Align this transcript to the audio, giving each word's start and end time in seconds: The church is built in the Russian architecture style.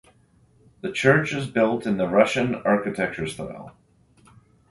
The 0.81 0.91
church 0.91 1.31
is 1.31 1.45
built 1.45 1.85
in 1.85 1.97
the 1.97 2.07
Russian 2.07 2.55
architecture 2.55 3.27
style. 3.27 3.75